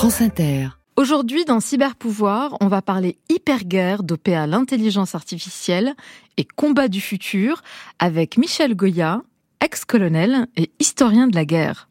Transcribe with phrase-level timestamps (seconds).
[0.00, 0.68] France Inter.
[0.96, 5.92] Aujourd'hui, dans Cyberpouvoir, on va parler hyperguerre dopée à l'intelligence artificielle
[6.38, 7.60] et combat du futur
[7.98, 9.20] avec Michel Goya,
[9.60, 11.86] ex-colonel et historien de la guerre.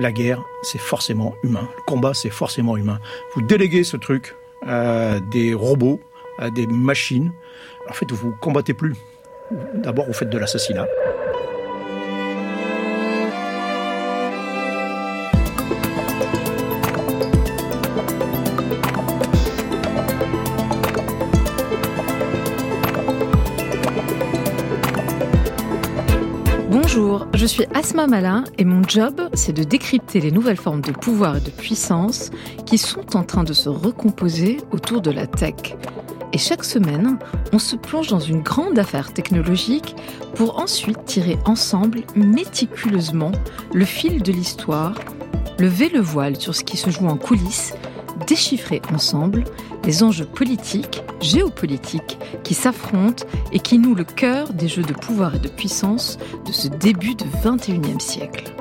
[0.00, 1.68] La guerre, c'est forcément humain.
[1.76, 2.98] Le combat, c'est forcément humain.
[3.36, 4.34] Vous déléguez ce truc
[4.66, 6.00] à des robots,
[6.40, 7.30] à des machines.
[7.88, 8.96] En fait, vous combattez plus.
[9.74, 10.88] D'abord, vous faites de l'assassinat.
[27.42, 31.38] Je suis Asma Malin et mon job, c'est de décrypter les nouvelles formes de pouvoir
[31.38, 32.30] et de puissance
[32.66, 35.74] qui sont en train de se recomposer autour de la tech.
[36.32, 37.18] Et chaque semaine,
[37.52, 39.96] on se plonge dans une grande affaire technologique
[40.36, 43.32] pour ensuite tirer ensemble méticuleusement
[43.74, 44.94] le fil de l'histoire,
[45.58, 47.74] lever le voile sur ce qui se joue en coulisses,
[48.26, 49.44] déchiffrer ensemble
[49.84, 55.34] les enjeux politiques, géopolitiques qui s'affrontent et qui nouent le cœur des jeux de pouvoir
[55.34, 58.52] et de puissance de ce début de 21e siècle.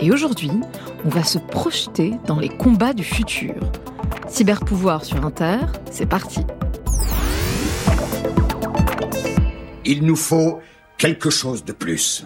[0.00, 0.50] Et aujourd'hui,
[1.04, 3.54] on va se projeter dans les combats du futur.
[4.28, 5.58] Cyberpouvoir sur Inter,
[5.90, 6.40] c'est parti.
[9.84, 10.60] Il nous faut
[10.96, 12.24] quelque chose de plus.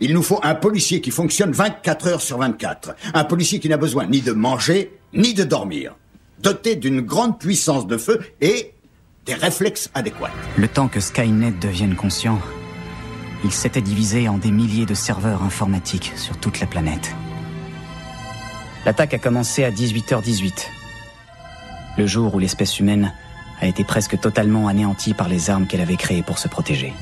[0.00, 2.94] Il nous faut un policier qui fonctionne 24 heures sur 24.
[3.14, 5.94] Un policier qui n'a besoin ni de manger, ni de dormir
[6.42, 8.72] doté d'une grande puissance de feu et
[9.26, 10.30] des réflexes adéquats.
[10.56, 12.38] Le temps que Skynet devienne conscient,
[13.44, 17.14] il s'était divisé en des milliers de serveurs informatiques sur toute la planète.
[18.86, 20.66] L'attaque a commencé à 18h18,
[21.98, 23.12] le jour où l'espèce humaine
[23.60, 26.94] a été presque totalement anéantie par les armes qu'elle avait créées pour se protéger.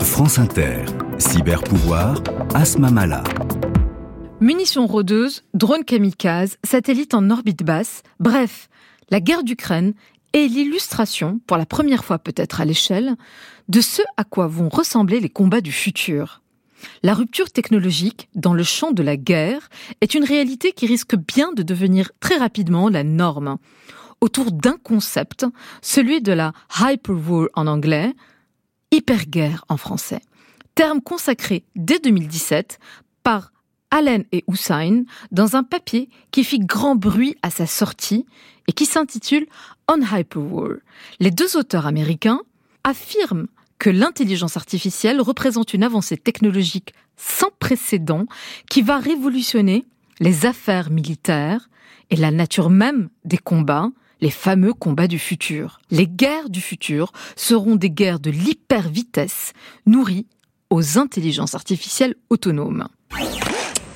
[0.00, 0.84] France Inter,
[1.18, 2.22] cyberpouvoir,
[2.54, 3.24] Asma Mala.
[4.40, 8.68] Munitions rôdeuses, drones kamikazes, satellites en orbite basse, bref,
[9.10, 9.94] la guerre d'Ukraine
[10.32, 13.14] est l'illustration, pour la première fois peut-être à l'échelle,
[13.68, 16.42] de ce à quoi vont ressembler les combats du futur.
[17.04, 19.68] La rupture technologique dans le champ de la guerre
[20.00, 23.56] est une réalité qui risque bien de devenir très rapidement la norme,
[24.20, 25.46] autour d'un concept,
[25.80, 28.12] celui de la hyperwar en anglais,
[28.90, 30.20] hyperguerre en français,
[30.74, 32.78] terme consacré dès 2017
[33.22, 33.53] par
[33.94, 38.26] Allen et Hussein dans un papier qui fit grand bruit à sa sortie
[38.66, 39.46] et qui s'intitule
[39.88, 40.78] On Hyperwar.
[41.20, 42.40] Les deux auteurs américains
[42.82, 43.46] affirment
[43.78, 48.26] que l'intelligence artificielle représente une avancée technologique sans précédent
[48.68, 49.84] qui va révolutionner
[50.18, 51.70] les affaires militaires
[52.10, 53.90] et la nature même des combats,
[54.20, 55.78] les fameux combats du futur.
[55.92, 59.52] Les guerres du futur seront des guerres de l'hyper-vitesse
[59.86, 60.26] nourries
[60.70, 62.88] aux intelligences artificielles autonomes.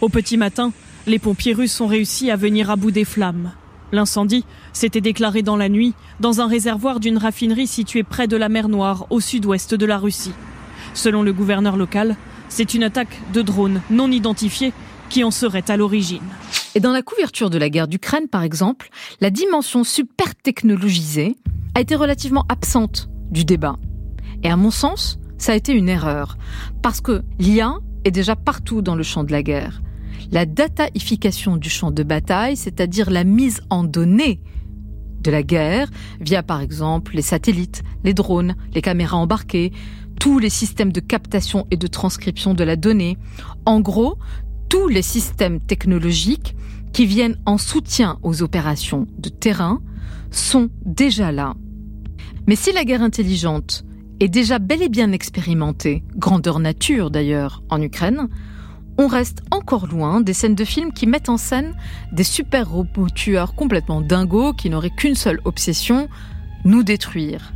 [0.00, 0.72] Au petit matin,
[1.08, 3.52] les pompiers russes ont réussi à venir à bout des flammes.
[3.90, 8.48] L'incendie s'était déclaré dans la nuit dans un réservoir d'une raffinerie située près de la
[8.48, 10.34] mer Noire au sud-ouest de la Russie.
[10.94, 12.16] Selon le gouverneur local,
[12.48, 14.72] c'est une attaque de drones non identifiés
[15.10, 16.22] qui en serait à l'origine.
[16.76, 21.34] Et dans la couverture de la guerre d'Ukraine, par exemple, la dimension super technologisée
[21.74, 23.74] a été relativement absente du débat.
[24.44, 26.36] Et à mon sens, ça a été une erreur.
[26.82, 29.80] Parce que l'IA est déjà partout dans le champ de la guerre
[30.30, 34.40] la dataification du champ de bataille, c'est-à-dire la mise en données
[35.20, 35.90] de la guerre
[36.20, 39.72] via par exemple les satellites, les drones, les caméras embarquées,
[40.20, 43.16] tous les systèmes de captation et de transcription de la donnée.
[43.64, 44.18] En gros,
[44.68, 46.54] tous les systèmes technologiques
[46.92, 49.80] qui viennent en soutien aux opérations de terrain
[50.30, 51.54] sont déjà là.
[52.46, 53.84] Mais si la guerre intelligente
[54.20, 58.28] est déjà bel et bien expérimentée, grandeur nature d'ailleurs, en Ukraine,
[58.98, 61.74] on reste encore loin des scènes de films qui mettent en scène
[62.12, 66.08] des super robots tueurs complètement dingos qui n'auraient qu'une seule obsession,
[66.64, 67.52] nous détruire.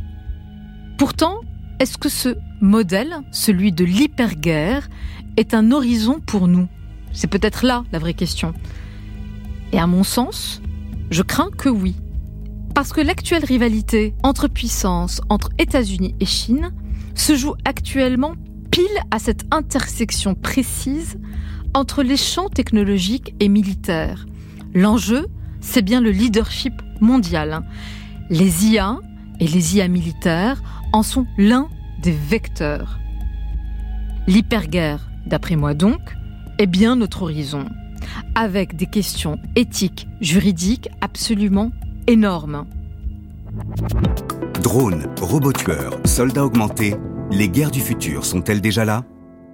[0.97, 1.41] Pourtant,
[1.79, 4.89] est-ce que ce modèle, celui de l'hyperguerre,
[5.35, 6.69] est un horizon pour nous?
[7.11, 8.53] C'est peut-être là la vraie question.
[9.73, 10.61] Et à mon sens,
[11.11, 11.95] je crains que oui.
[12.73, 16.71] Parce que l'actuelle rivalité entre puissances, entre États-Unis et Chine,
[17.15, 18.33] se joue actuellement
[18.73, 21.19] pile à cette intersection précise
[21.75, 24.25] entre les champs technologiques et militaires.
[24.73, 25.27] L'enjeu,
[25.61, 27.61] c'est bien le leadership mondial.
[28.31, 28.97] Les IA
[29.39, 31.67] et les IA militaires en sont l'un
[32.01, 32.97] des vecteurs.
[34.25, 36.01] L'hyperguerre, d'après moi donc,
[36.57, 37.65] est bien notre horizon,
[38.33, 41.71] avec des questions éthiques, juridiques absolument
[42.07, 42.65] énormes.
[44.63, 46.95] Drones, robots tueurs, soldats augmentés,
[47.31, 49.05] les guerres du futur sont-elles déjà là?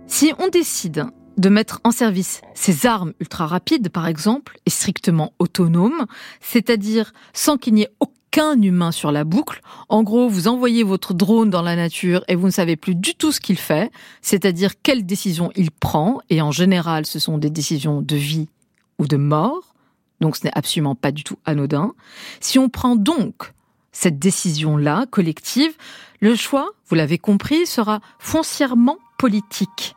[0.07, 1.05] Si on décide
[1.37, 6.05] de mettre en service ces armes ultra rapides, par exemple, et strictement autonomes,
[6.41, 9.61] c'est-à-dire sans qu'il n'y ait aucun humain sur la boucle.
[9.87, 13.15] En gros, vous envoyez votre drone dans la nature et vous ne savez plus du
[13.15, 17.49] tout ce qu'il fait, c'est-à-dire quelles décisions il prend, et en général, ce sont des
[17.49, 18.49] décisions de vie
[18.97, 19.73] ou de mort,
[20.19, 21.93] donc ce n'est absolument pas du tout anodin.
[22.41, 23.53] Si on prend donc
[23.91, 25.75] cette décision-là, collective,
[26.21, 29.95] le choix, vous l'avez compris, sera foncièrement politique.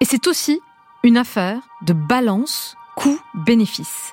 [0.00, 0.60] Et c'est aussi
[1.02, 4.12] une affaire de balance coût-bénéfice.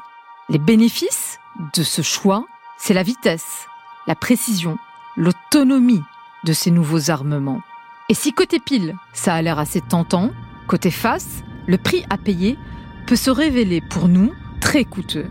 [0.49, 1.39] Les bénéfices
[1.75, 2.45] de ce choix,
[2.77, 3.65] c'est la vitesse,
[4.07, 4.77] la précision,
[5.15, 6.03] l'autonomie
[6.43, 7.61] de ces nouveaux armements.
[8.09, 10.31] Et si côté pile, ça a l'air assez tentant,
[10.67, 12.57] côté face, le prix à payer
[13.07, 15.27] peut se révéler pour nous très coûteux.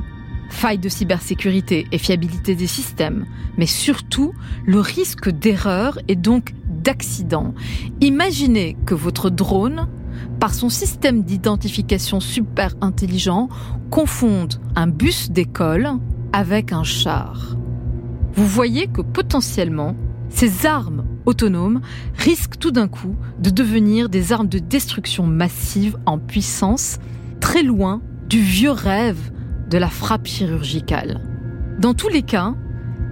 [0.51, 3.27] Faille de cybersécurité et fiabilité des systèmes,
[3.57, 4.33] mais surtout
[4.67, 7.55] le risque d'erreur et donc d'accident.
[8.01, 9.89] Imaginez que votre drone,
[10.39, 13.49] par son système d'identification super intelligent,
[13.91, 15.89] confonde un bus d'école
[16.33, 17.57] avec un char.
[18.35, 19.97] Vous voyez que potentiellement,
[20.29, 21.81] ces armes autonomes
[22.17, 26.99] risquent tout d'un coup de devenir des armes de destruction massive en puissance,
[27.41, 29.31] très loin du vieux rêve
[29.75, 31.19] de la frappe chirurgicale.
[31.81, 32.55] Dans tous les cas,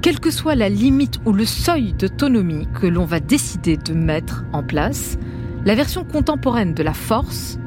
[0.01, 4.45] quelle que soit la limite ou le seuil d'autonomie que l'on va décider de mettre
[4.53, 5.19] en place,
[5.65, 7.59] la version contemporaine de la force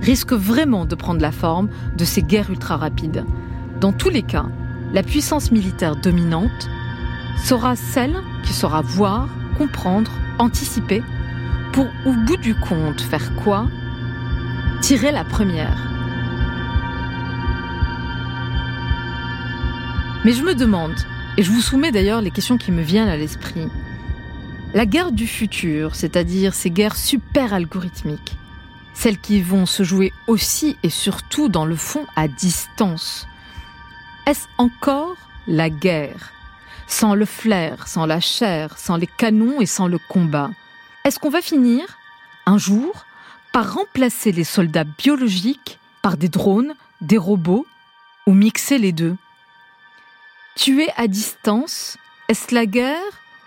[0.00, 3.24] risque vraiment de prendre la forme de ces guerres ultra rapides.
[3.80, 4.46] Dans tous les cas,
[4.92, 6.68] la puissance militaire dominante
[7.44, 10.10] sera celle qui saura voir, comprendre,
[10.40, 11.04] anticiper,
[11.72, 13.68] pour au bout du compte faire quoi?
[14.80, 15.99] Tirer la première.
[20.22, 20.96] Mais je me demande,
[21.38, 23.68] et je vous soumets d'ailleurs les questions qui me viennent à l'esprit.
[24.74, 28.36] La guerre du futur, c'est-à-dire ces guerres super algorithmiques,
[28.92, 33.26] celles qui vont se jouer aussi et surtout dans le fond à distance,
[34.26, 35.16] est-ce encore
[35.48, 36.32] la guerre?
[36.86, 40.50] Sans le flair, sans la chair, sans les canons et sans le combat
[41.04, 41.84] Est-ce qu'on va finir,
[42.44, 43.06] un jour,
[43.54, 47.66] par remplacer les soldats biologiques par des drones, des robots,
[48.26, 49.16] ou mixer les deux?
[50.56, 51.96] Tuer à distance,
[52.28, 53.00] est-ce la guerre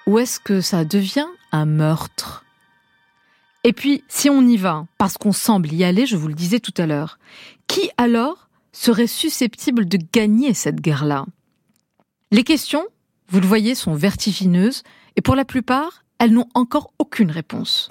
[0.08, 2.44] ou est-ce que ça devient un meurtre?
[3.64, 6.60] Et puis, si on y va, parce qu'on semble y aller, je vous le disais
[6.60, 7.20] tout à l'heure,
[7.68, 11.26] qui alors serait susceptible de gagner cette guerre-là?
[12.32, 12.86] Les questions,
[13.30, 14.84] vous le voyez, sont vertigineuses
[15.16, 17.90] et pour la plupart, elles n'ont encore aucune réponse.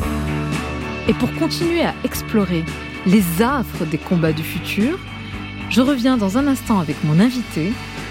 [1.09, 2.65] Et pour continuer à explorer
[3.07, 4.99] les affres des combats du futur,
[5.71, 7.73] je reviens dans un instant avec mon invité,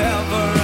[0.00, 0.63] ever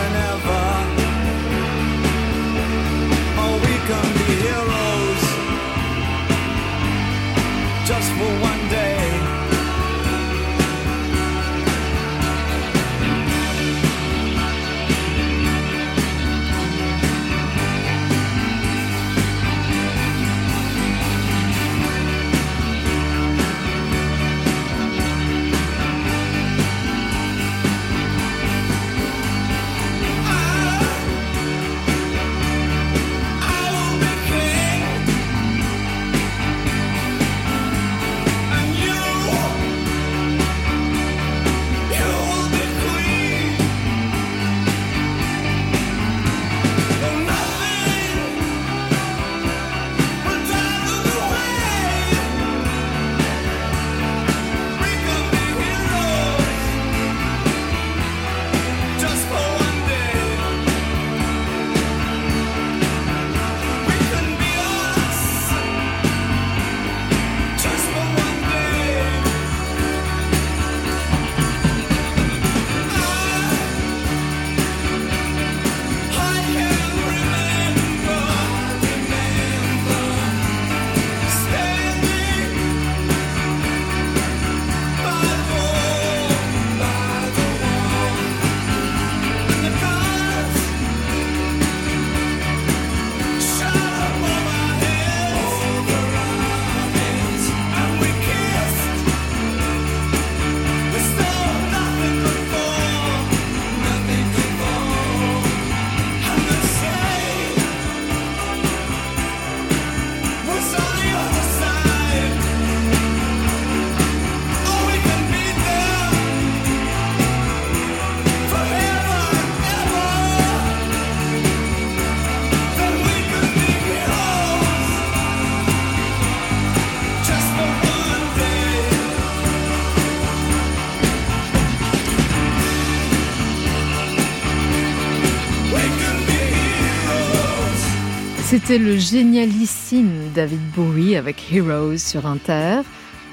[138.51, 142.81] C'était le génialissime David Bowie avec Heroes sur Inter.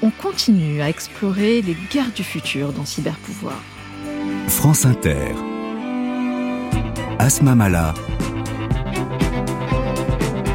[0.00, 3.60] On continue à explorer les guerres du futur dans Cyberpouvoir.
[4.46, 5.34] France Inter.
[7.18, 7.94] Asma Mala.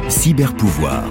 [0.08, 1.10] Cyberpouvoir.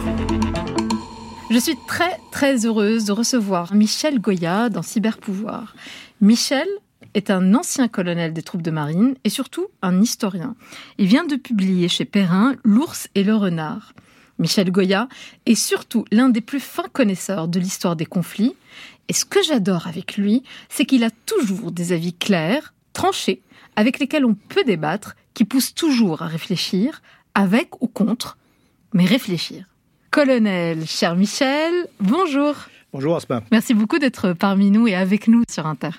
[1.51, 5.75] Je suis très très heureuse de recevoir Michel Goya dans Cyberpouvoir.
[6.21, 6.67] Michel
[7.13, 10.55] est un ancien colonel des troupes de marine et surtout un historien.
[10.97, 13.93] Il vient de publier chez Perrin L'ours et le renard.
[14.39, 15.07] Michel Goya
[15.45, 18.55] est surtout l'un des plus fins connaisseurs de l'histoire des conflits.
[19.07, 23.41] Et ce que j'adore avec lui, c'est qu'il a toujours des avis clairs, tranchés,
[23.75, 27.01] avec lesquels on peut débattre, qui poussent toujours à réfléchir,
[27.35, 28.37] avec ou contre,
[28.93, 29.65] mais réfléchir.
[30.11, 32.55] Colonel, cher Michel, bonjour.
[32.91, 33.41] Bonjour Aspa.
[33.51, 35.89] Merci beaucoup d'être parmi nous et avec nous sur Inter.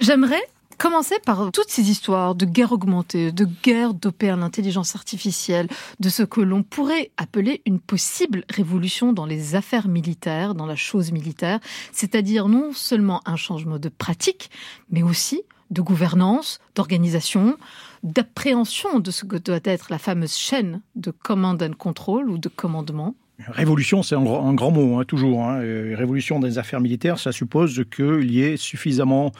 [0.00, 0.42] J'aimerais
[0.78, 5.68] commencer par toutes ces histoires de guerre augmentée, de guerre dopée à l'intelligence artificielle,
[6.00, 10.74] de ce que l'on pourrait appeler une possible révolution dans les affaires militaires, dans la
[10.74, 11.60] chose militaire,
[11.92, 14.50] c'est-à-dire non seulement un changement de pratique,
[14.88, 17.58] mais aussi de gouvernance, d'organisation,
[18.02, 22.48] d'appréhension de ce que doit être la fameuse chaîne de command and control ou de
[22.48, 23.14] commandement.
[23.48, 25.44] Révolution, c'est un, grand mot, hein, toujours.
[25.44, 25.60] Hein.
[25.94, 29.32] Révolution les affaires militaires, ça suppose qu'il y ait suffisamment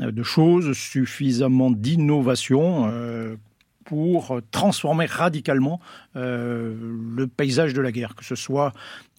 [0.00, 3.36] euh, de choses, suffisamment d'innovation euh,
[3.84, 5.80] pour transformer radicalement
[6.16, 6.74] euh,
[7.16, 8.72] le paysage de la guerre, que ce soit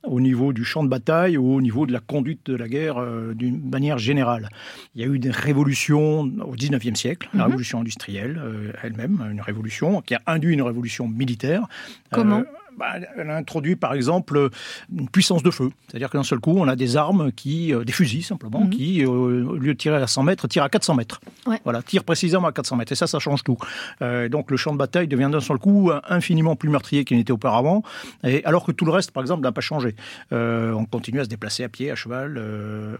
[0.04, 3.06] au niveau du champ de bataille ou au niveau de la conduite de la guerre
[3.36, 4.50] d'une manière générale.
[4.96, 7.46] Il y a eu des révolutions au XIXe siècle, la mhm.
[7.46, 8.42] révolution industrielle
[8.82, 11.68] elle-même, une révolution qui a induit une révolution militaire.
[12.12, 12.42] Comment?
[12.78, 14.50] Bah, elle a introduit par exemple
[14.92, 15.72] une puissance de feu.
[15.88, 18.70] C'est-à-dire que d'un seul coup, on a des armes, qui, euh, des fusils simplement, mhm.
[18.70, 21.22] qui, euh, au lieu de tirer à 100 mètres, tirent à 400 mètres.
[21.64, 22.92] Voilà, tirent précisément à 400 mètres.
[22.92, 23.58] Et ça, ça change tout.
[24.02, 27.32] Euh, donc le champ de bataille devient d'un seul coup infiniment plus meurtrier qu'il n'était
[27.32, 27.84] auparavant,
[28.24, 29.96] et, alors que tout le reste, par exemple, n'a pas changé.
[30.32, 32.42] on continue à se déplacer à pied, à cheval,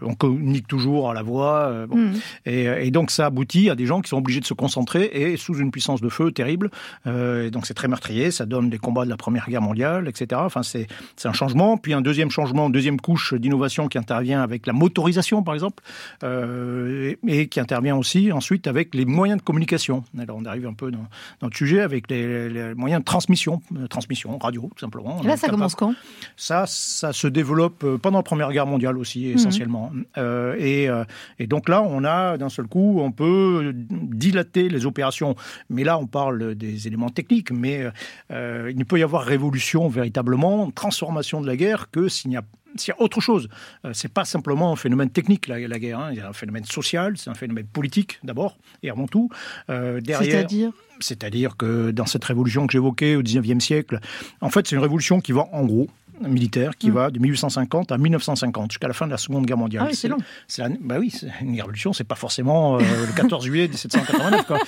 [0.02, 1.86] on communique toujours à la voix.
[1.88, 2.14] Mhm.
[2.46, 5.36] et, et, donc ça aboutit à des gens qui sont obligés de se concentrer et
[5.36, 6.70] sous une puissance de feu terrible.
[7.06, 10.40] donc c'est très meurtrier, ça donne des combats de la Première Guerre mondiale, etc.
[10.44, 10.86] Enfin, c'est
[11.24, 11.76] un changement.
[11.76, 15.82] Puis un deuxième changement, deuxième couche d'innovation qui intervient avec la motorisation, par exemple,
[16.22, 20.04] euh, et, qui intervient aussi ensuite avec les moyens de communication.
[20.18, 21.06] Alors, on arrive un peu dans,
[21.40, 25.22] dans le sujet avec les, moyens de transmission, euh, transmission radio, tout simplement.
[25.22, 25.94] là, ça commence quand?
[26.36, 29.34] Ça, ça se développe euh, pendant la Première Guerre mondiale aussi, mhm.
[29.34, 29.92] essentiellement.
[30.58, 30.88] et,
[31.38, 35.34] et, donc là, on a d'un seul coup, on peut dilater les opérations.
[35.70, 37.84] Mais là, on parle des éléments techniques, mais
[38.30, 39.51] il ne peut y avoir révolution
[39.88, 42.44] véritablement, transformation de la guerre, que s'il y a
[42.98, 43.48] autre chose.
[43.84, 45.98] Euh, c'est pas simplement un phénomène technique, la, la guerre.
[46.00, 46.08] Hein.
[46.12, 49.28] Il y a un phénomène social, c'est un phénomène politique d'abord, et avant tout.
[49.70, 50.72] Euh, derrière, C'est-à-dire?
[51.00, 53.98] C'est-à-dire que dans cette révolution que j'évoquais au XIXe siècle,
[54.40, 55.88] en fait, c'est une révolution qui va en gros
[56.28, 56.94] militaire qui mm.
[56.94, 59.84] va de 1850 à 1950, jusqu'à la fin de la Seconde Guerre mondiale.
[59.86, 60.18] Ah oui, c'est long.
[60.80, 64.52] bah oui, une révolution, c'est pas forcément euh, le 14 juillet 1789.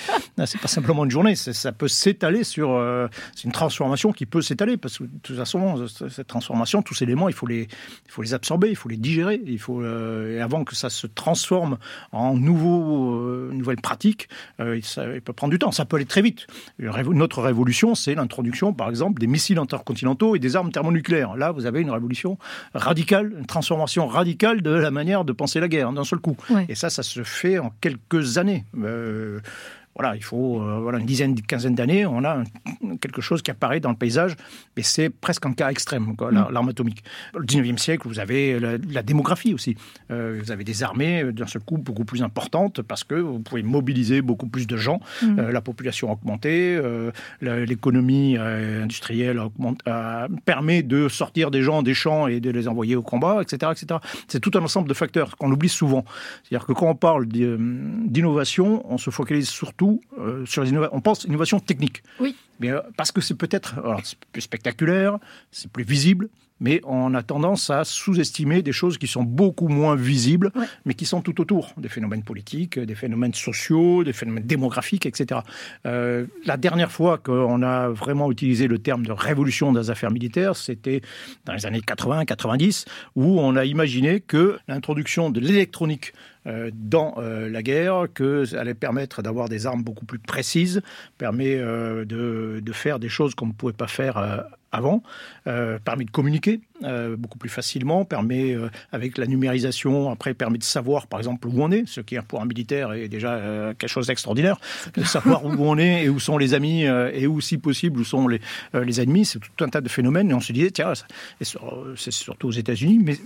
[0.47, 2.73] C'est pas simplement une journée, ça peut s'étaler sur.
[2.73, 3.07] Euh,
[3.37, 7.05] c'est une transformation qui peut s'étaler, parce que de toute façon, cette transformation, tous ces
[7.05, 9.41] éléments, il faut les, il faut les absorber, il faut les digérer.
[9.47, 11.79] Il faut, euh, et avant que ça se transforme
[12.11, 14.29] en nouveau, nouvelles pratiques,
[14.83, 15.71] ça, il peut prendre du temps.
[15.71, 16.47] Ça peut aller très vite.
[16.79, 21.81] Notre révolution, c'est l'introduction, par exemple, des missiles intercontinentaux et des armes thermonucléaires vous avez
[21.81, 22.39] une révolution
[22.75, 26.37] radicale, une transformation radicale de la manière de penser la guerre d'un seul coup.
[26.69, 28.65] Et ça, ça se fait en quelques années.
[28.83, 29.41] Euh,
[29.97, 32.43] voilà, il faut euh, voilà, une dizaine, une quinzaine d'années, on a
[33.01, 34.35] quelque chose qui apparaît dans le paysage,
[34.77, 36.51] mais c'est presque un cas extrême, mm.
[36.51, 37.05] l'arme atomique.
[37.35, 39.77] Le 19e siècle, vous avez la, démographie aussi.
[40.11, 43.39] Euh, vous avez des armées, euh, d'un seul coup, beaucoup plus importantes, parce que vous
[43.39, 45.01] pouvez mobiliser beaucoup plus de gens.
[45.23, 45.51] Mm.
[45.51, 46.81] la population a augmenté,
[47.41, 49.41] l'économie industrielle
[50.45, 53.73] permet de sortir des gens des champs et de les envoyer au combat, etc.
[53.73, 54.01] etc.
[54.29, 56.05] C'est tout un ensemble de facteurs qu'on oublie souvent.
[56.43, 59.84] C'est-à-dire que quand on parle d'innovation, on se focalise surtout
[60.19, 60.97] euh, sur les innovations.
[60.97, 62.03] On pense innovation technique.
[62.21, 62.35] Oui.
[62.61, 63.75] Mais, euh, parce que c'est peut-être
[64.33, 65.19] plus spectaculaire,
[65.51, 66.29] c'est plus visible,
[66.61, 70.53] mais on a tendance à sous-estimer des choses qui sont beaucoup moins visibles,
[70.85, 75.41] mais qui sont tout autour, des phénomènes politiques, des phénomènes sociaux, des phénomènes démographiques, etc.
[75.87, 80.57] Euh, la dernière fois qu'on a vraiment utilisé le terme de révolution des affaires militaires,
[80.57, 81.01] c'était
[81.45, 82.87] dans les années 80-90,
[83.17, 86.13] où on a imaginé que l'introduction de l'électronique
[86.73, 90.83] dans euh, la guerre, que ça allait permettre d'avoir des armes beaucoup plus précises,
[91.19, 94.45] permet de, de, faire des choses qu'on ne pouvait pas faire
[94.75, 95.03] avant,
[95.47, 100.59] euh, permet de communiquer euh, beaucoup plus facilement, permet, euh, avec la numérisation, après, permet
[100.59, 103.41] de savoir, par exemple, où on est, ce qui, pour un militaire, est déjà
[103.79, 104.59] quelque chose d'extraordinaire,
[104.95, 108.05] de savoir où on est et où sont les amis et où, si possible, où
[108.05, 108.41] sont les,
[108.75, 109.25] les ennemis.
[109.25, 110.31] C'est tout un tas de phénomènes.
[110.31, 110.93] Et on se disait, tiens,
[111.41, 113.17] c'est surtout aux États-Unis, mais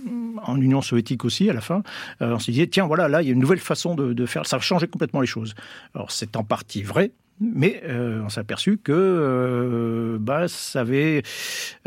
[0.43, 1.83] en Union soviétique aussi, à la fin,
[2.19, 4.45] on se disait, tiens, voilà, là, il y a une nouvelle façon de, de faire.
[4.45, 5.55] Ça va changer complètement les choses.
[5.95, 10.45] Alors, c'est en partie vrai, mais euh, on s'est aperçu que euh, bah,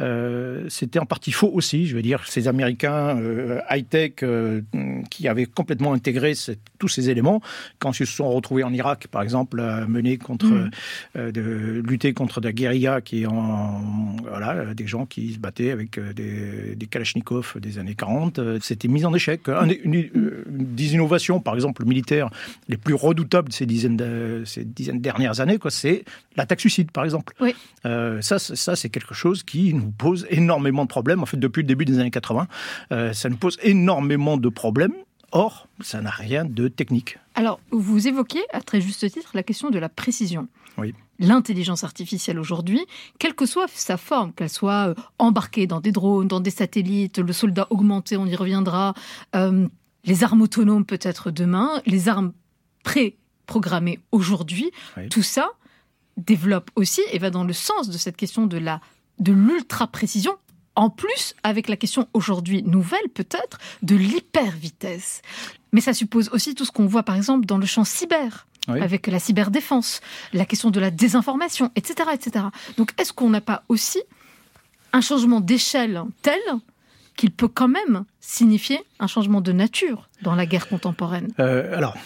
[0.00, 1.86] euh, c'était en partie faux aussi.
[1.86, 4.24] Je veux dire, ces Américains euh, high-tech
[5.10, 6.34] qui avaient complètement intégré
[6.82, 7.40] tous ces éléments,
[7.78, 10.70] quand ils se sont retrouvés en Irak, par exemple, à mener contre, mm.
[11.16, 15.70] euh, de lutter contre la guérilla, qui est en, voilà, des gens qui se battaient
[15.70, 19.48] avec des, des kalachnikovs des années 40, c'était mis en échec.
[19.48, 22.30] Un, une, une, des innovations, par exemple, militaires,
[22.68, 26.04] les plus redoutables de ces dizaines, de, ces dizaines dernières années, années, quoi, c'est
[26.36, 27.34] l'attaque suicide, par exemple.
[27.40, 27.54] Oui.
[27.84, 31.20] Euh, ça, ça c'est quelque chose qui nous pose énormément de problèmes.
[31.20, 32.46] En fait, depuis le début des années 80,
[32.92, 34.94] euh, ça nous pose énormément de problèmes.
[35.32, 37.18] Or, ça n'a rien de technique.
[37.34, 40.48] Alors, vous évoquez, à très juste titre, la question de la précision.
[40.76, 40.94] Oui.
[41.18, 42.84] L'intelligence artificielle aujourd'hui,
[43.18, 47.18] quelle que soit sa forme, qu'elle soit euh, embarquée dans des drones, dans des satellites,
[47.18, 48.94] le soldat augmenté, on y reviendra,
[49.34, 49.66] euh,
[50.04, 52.32] les armes autonomes peut-être demain, les armes
[52.84, 55.08] pré programmé aujourd'hui, oui.
[55.08, 55.52] tout ça
[56.16, 58.80] développe aussi et va dans le sens de cette question de la
[59.18, 60.32] de l'ultra précision.
[60.74, 65.22] En plus, avec la question aujourd'hui nouvelle peut-être de l'hyper vitesse.
[65.72, 68.46] Mais ça suppose aussi tout ce qu'on voit par exemple dans le champ cyber.
[68.68, 68.80] Oui.
[68.80, 70.00] avec la cyberdéfense,
[70.32, 72.10] la question de la désinformation, etc.
[72.14, 72.44] etc.
[72.76, 74.00] Donc est-ce qu'on n'a pas aussi
[74.92, 76.38] un changement d'échelle tel
[77.16, 81.32] qu'il peut quand même signifier un changement de nature dans la guerre contemporaine?
[81.40, 81.96] Euh, Alors,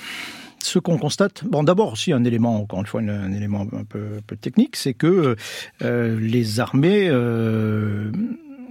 [0.62, 3.84] ce qu'on constate, bon d'abord aussi un élément, encore une fois un, un élément un
[3.84, 5.36] peu, un peu technique, c'est que
[5.82, 8.10] euh, les armées, euh,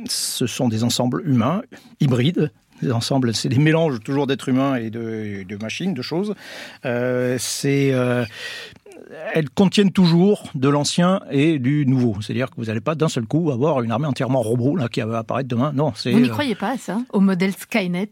[0.07, 1.61] ce sont des ensembles humains,
[1.99, 6.35] hybrides, des ensembles, c'est des mélanges toujours d'êtres humains et de, de, machines, de choses.
[6.85, 8.25] Euh, c'est euh,
[9.33, 12.17] elles contiennent toujours de l'ancien et du nouveau.
[12.21, 15.01] C'est-à-dire que vous n'allez pas d'un seul coup avoir une armée entièrement robot là, qui
[15.01, 15.71] va apparaître demain.
[15.73, 16.11] Non, c'est.
[16.11, 16.99] Vous n'y croyez pas à ça?
[17.13, 18.09] Au modèle Skynet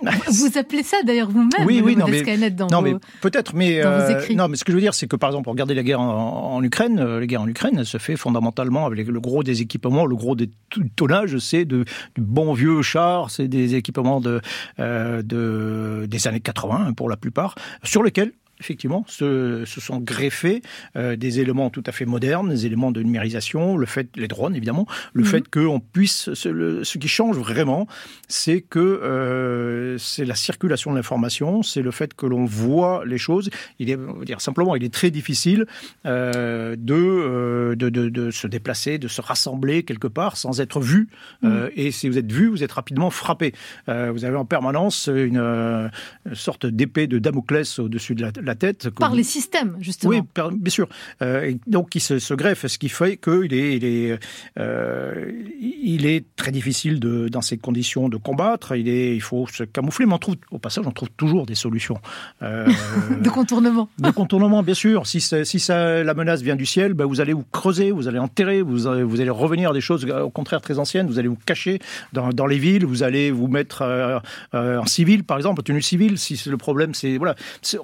[0.28, 3.80] vous appelez ça d'ailleurs vous-même oui, oui, non, mais, dans non, vos, mais peut-être, mais
[3.82, 6.00] euh, non, mais ce que je veux dire, c'est que par exemple, regardez la guerre
[6.00, 9.42] en, en Ukraine, euh, la guerre en Ukraine, elle se fait fondamentalement avec le gros
[9.42, 10.50] des équipements, le gros des
[10.96, 14.40] tonnages, c'est de du bon vieux char, c'est des équipements de,
[14.80, 20.62] euh, de des années 80 pour la plupart, sur lesquels effectivement, se, se, sont greffés
[20.96, 24.56] euh, des éléments tout à fait modernes, des éléments de numérisation, le fait, les drones
[24.56, 25.26] évidemment, le mmh.
[25.26, 27.86] fait qu'on puisse, ce, le, ce, qui change vraiment,
[28.28, 33.18] c'est que euh, c'est la circulation de l'information, c'est le fait que l'on voit les
[33.18, 33.50] choses.
[33.78, 35.66] Il est, on va dire simplement, il est très difficile
[36.06, 41.08] euh, de, de, de, de, se déplacer, de se rassembler quelque part sans être vu.
[41.42, 41.66] Mmh.
[41.74, 43.52] et si vous êtes vu, vous êtes rapidement frappé.
[43.86, 48.90] vous avez en permanence une, une sorte d'épée de Damoclès au-dessus de la la tête.
[48.90, 50.10] Par les systèmes, justement.
[50.10, 50.88] Oui, par, bien sûr.
[51.22, 54.18] Euh, donc, il se, se, greffe, ce qui fait qu'il est, il est,
[54.58, 58.76] euh, il est très difficile de, dans ces conditions de combattre.
[58.76, 61.54] Il, est, il faut se camoufler, mais on trouve, au passage, on trouve toujours des
[61.54, 61.98] solutions.
[62.42, 62.66] Euh,
[63.20, 63.88] de contournement.
[63.98, 65.06] De contournement, bien sûr.
[65.06, 68.18] Si, si ça, la menace vient du ciel, ben vous allez vous creuser, vous allez
[68.18, 71.06] enterrer, vous, allez, vous allez revenir à des choses, au contraire, très anciennes.
[71.06, 71.80] Vous allez vous cacher
[72.12, 76.18] dans, dans les villes, vous allez vous mettre en civil, par exemple, en tenue civile,
[76.18, 77.16] si le problème, c'est.
[77.16, 77.34] Voilà.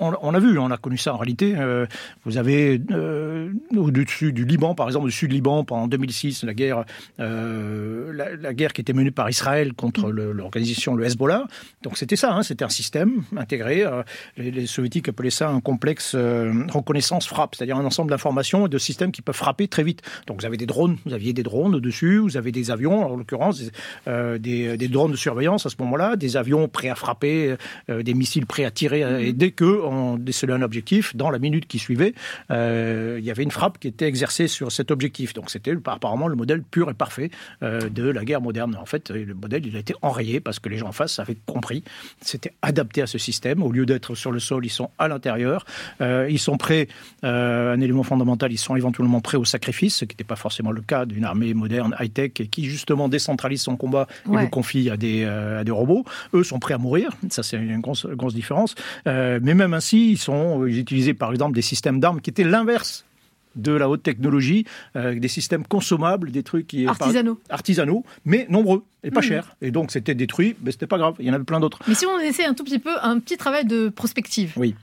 [0.00, 1.54] On, on a vu, on a connu ça en réalité.
[1.56, 1.86] Euh,
[2.24, 6.54] vous avez euh, au-dessus du Liban, par exemple, au sud du Liban, pendant 2006, la
[6.54, 6.84] guerre,
[7.20, 11.46] euh, la, guerre qui était menée par Israël contre l'organisation le, Hezbollah.
[11.82, 13.84] Donc c'était ça, hein, c'était un système intégré.
[14.36, 19.12] Les, soviétiques appelaient ça un complexe reconnaissance frappe, c'est-à-dire un ensemble d'informations et de systèmes
[19.12, 20.02] qui peuvent frapper très vite.
[20.26, 23.16] Donc vous avez des drones, vous aviez des drones au-dessus, vous avez des avions, en
[23.16, 23.62] l'occurrence
[24.06, 27.56] des, drones de surveillance à ce moment-là, des avions prêts à frapper,
[27.88, 31.66] des missiles prêts à tirer, et dès que on décelait un objectif, dans la minute
[31.66, 32.14] qui suivait,
[32.50, 35.34] euh, il y avait une frappe qui était exercée sur cet objectif.
[35.34, 37.30] Donc c'était apparemment le modèle pur et parfait
[37.62, 38.76] euh, de la guerre moderne.
[38.80, 41.36] En fait, le modèle il a été enrayé parce que les gens en face avaient
[41.46, 41.84] compris,
[42.20, 43.62] c'était adapté à ce système.
[43.62, 45.64] Au lieu d'être sur le sol, ils sont à l'intérieur.
[46.00, 46.88] Euh, ils sont prêts,
[47.22, 50.82] un élément fondamental, ils sont éventuellement prêts au sacrifice, ce qui n'était pas forcément le
[50.82, 54.96] cas d'une armée moderne high-tech et qui justement décentralise son combat et le confie à
[54.96, 56.04] des, à des robots.
[56.34, 58.74] Eux sont prêts à mourir, ça c'est une grosse, grosse différence.
[59.06, 60.31] Mais même ainsi, ils sont
[60.66, 63.04] ils utilisaient par exemple des systèmes d'armes qui étaient l'inverse
[63.54, 64.64] de la haute technologie,
[64.94, 69.56] avec des systèmes consommables, des trucs qui artisanaux, artisanaux, mais nombreux et pas chers.
[69.60, 71.16] Et donc c'était détruit, mais c'était pas grave.
[71.18, 71.78] Il y en avait plein d'autres.
[71.86, 74.54] Mais si on essaie un tout petit peu, un petit travail de prospective.
[74.56, 74.74] Oui,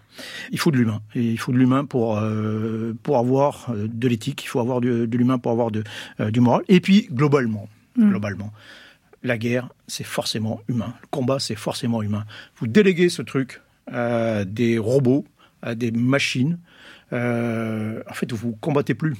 [0.51, 1.01] il faut de l'humain.
[1.15, 2.21] Il faut de l'humain pour
[3.01, 4.43] pour avoir de l'éthique.
[4.43, 5.83] Il faut avoir de, l'humain pour avoir de,
[6.29, 6.61] du moral.
[6.67, 8.09] Et puis globalement, mm.
[8.09, 8.53] globalement
[9.23, 10.93] la guerre, c'est forcément humain.
[11.01, 12.25] Le combat, c'est forcément humain.
[12.57, 15.25] Vous déléguez ce truc à des robots,
[15.61, 16.57] à des machines.
[17.13, 19.15] Euh, en fait, vous combattez plus.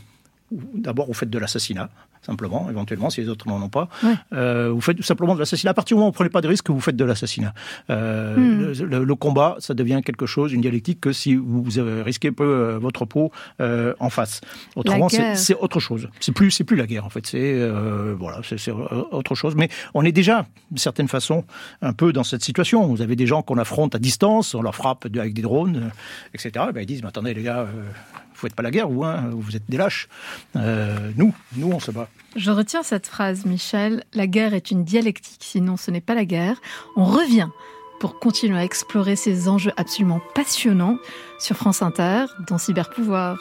[0.51, 1.89] D'abord, vous faites de l'assassinat
[2.21, 3.89] simplement, éventuellement, si les autres n'en ont pas.
[4.33, 5.71] Euh, vous faites simplement de l'assassinat.
[5.71, 7.53] À partir du moment où vous ne prenez pas de risque, vous faites de l'assassinat.
[7.89, 8.83] Euh, hmm.
[8.83, 11.65] le, combat, ça devient quelque chose, une dialectique, que si vous
[12.03, 14.41] risquez peu euh, votre peau en face.
[14.75, 16.09] Autrement, c'est autre chose.
[16.19, 17.25] C'est plus, c'est plus la guerre, en fait.
[17.25, 17.69] C'est
[18.17, 19.55] voilà, c'est autre chose.
[19.55, 21.45] Mais on est déjà, d'une certaine façon,
[21.81, 22.85] un peu dans cette situation.
[22.87, 25.91] Vous avez des gens qu'on affronte à distance, on leur frappe avec des drones,
[26.33, 26.65] etc.
[26.73, 27.65] Ben, ils disent, mais attendez les gars,
[28.33, 30.07] vous faites pas la guerre, vous, hein, vous êtes des lâches.
[30.55, 32.08] nous, nous, on se bat.
[32.35, 34.03] Je retiens cette phrase, Michel.
[34.13, 36.61] La guerre est une dialectique, sinon ce n'est pas la guerre.
[36.95, 37.49] On revient
[37.99, 40.97] pour continuer à explorer ces enjeux absolument passionnants
[41.39, 43.37] sur France Inter dans Cyberpouvoir.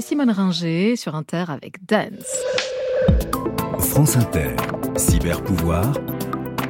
[0.00, 2.26] Simone Ringer sur Inter avec Dance.
[3.78, 4.56] France Inter,
[4.96, 5.92] cyberpouvoir.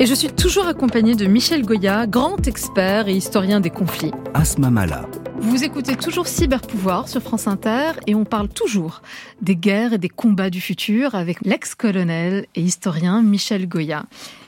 [0.00, 4.10] Et je suis toujours accompagnée de Michel Goya, grand expert et historien des conflits.
[4.34, 5.08] Asma Mala,
[5.40, 9.02] Vous écoutez toujours Cyberpouvoir sur France Inter et on parle toujours
[9.40, 14.04] des guerres et des combats du futur avec l'ex-colonel et historien Michel Goya.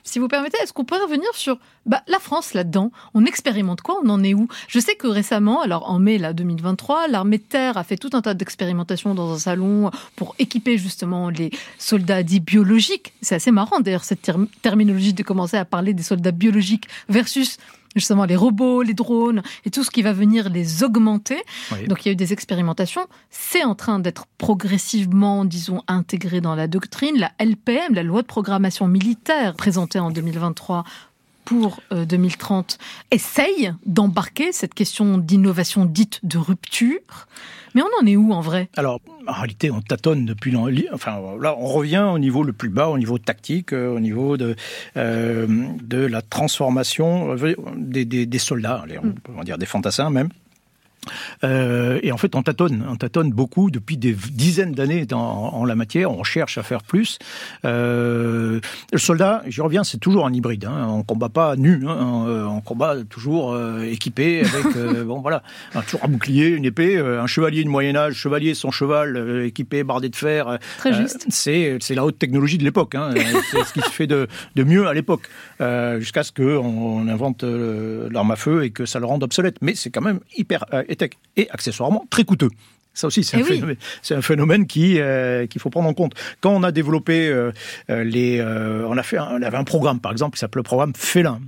[0.06, 2.92] Si vous permettez, est-ce qu'on peut revenir sur bah, la France là-dedans?
[3.12, 4.00] On expérimente quoi?
[4.04, 4.46] On en est où?
[4.68, 8.10] Je sais que récemment, alors en mai là, 2023, l'armée de terre a fait tout
[8.12, 13.14] un tas d'expérimentations dans un salon pour équiper justement les soldats dits biologiques.
[13.20, 14.30] C'est assez marrant d'ailleurs cette
[14.62, 17.58] terminologie de commencer à parler des soldats biologiques versus
[17.96, 21.42] justement les robots, les drones et tout ce qui va venir les augmenter.
[21.88, 23.06] Donc il y a eu des expérimentations.
[23.30, 27.18] C'est en train d'être progressivement, disons, intégré dans la doctrine.
[27.18, 30.84] La LPM, la loi de programmation militaire présentée en 2023
[31.44, 37.28] pour 2030 euh, essaye d'embarquer cette question d'innovation dite de rupture.
[37.76, 38.70] Mais on en est où en vrai?
[38.78, 40.50] Alors, en réalité, on tâtonne depuis
[40.94, 44.38] Enfin, là, on revient au niveau le plus bas, au niveau tactique, euh, au niveau
[44.38, 44.56] de,
[44.96, 45.46] euh,
[45.82, 47.36] de la transformation
[47.76, 48.82] des, des, soldats,
[49.28, 50.30] on va dire des fantassins même.
[51.44, 55.74] Euh, et en fait, on tâtonne, on tâtonne beaucoup depuis des dizaines d'années en la
[55.74, 56.10] matière.
[56.10, 57.18] On cherche à faire plus.
[57.64, 58.60] Euh,
[58.92, 60.64] le soldat, j'y reviens, c'est toujours un hybride.
[60.64, 60.86] Hein.
[60.88, 62.26] On combat pas nu, hein.
[62.48, 65.42] on, combat toujours euh, équipé avec euh, bon voilà,
[65.74, 69.42] un, toujours un bouclier, une épée, euh, un chevalier du Moyen Âge, chevalier son cheval
[69.44, 70.58] équipé, bardé de fer.
[70.78, 71.26] Très juste.
[71.28, 72.94] c'est c'est la haute technologie de l'époque.
[72.94, 73.14] Hein.
[73.50, 75.28] c'est ce qui se fait de, de mieux à l'époque,
[75.60, 79.56] jusqu'à ce qu'on on invente l'arme à feu et que ça le rende obsolète.
[79.60, 80.64] Mais c'est quand même hyper
[81.36, 82.50] et accessoirement très coûteux.
[82.96, 86.14] Ça aussi, c'est eh un, phénomène, qui euh, qu'il faut prendre en compte.
[86.40, 87.52] Quand on a développé euh,
[87.90, 90.92] euh, les, on a fait, on avait un programme par exemple qui s'appelle le programme
[90.96, 91.38] Félin,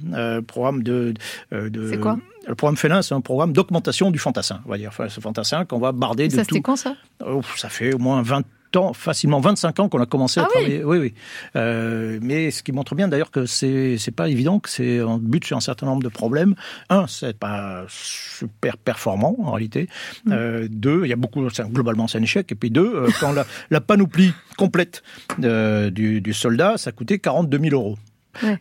[0.46, 1.14] programme de.
[1.50, 2.18] de c'est quoi?
[2.46, 4.88] Le programme Félin, c'est un programme d'augmentation du fantassin, on va dire.
[4.88, 6.44] Enfin, ce fantassin qu'on va barder de ça, tout.
[6.44, 6.96] Ça, c'était quand ça?
[7.26, 10.48] Oh, Ça fait au moins 20 temps, facilement 25 ans qu'on a commencé à ah
[10.48, 10.84] travailler.
[10.84, 11.14] Oui, oui.
[11.56, 15.18] Euh, mais ce qui montre bien d'ailleurs que c'est c'est pas évident, que c'est on
[15.18, 16.54] bute sur un certain nombre de problèmes.
[16.90, 19.88] Un, c'est pas super performant en réalité.
[20.24, 20.32] Mm.
[20.32, 22.50] Euh, deux, il y a beaucoup, globalement c'est un échec.
[22.52, 25.02] Et puis deux, euh, quand la, la, panoplie complète
[25.38, 27.96] du, du soldat, ça coûtait 42 000 euros.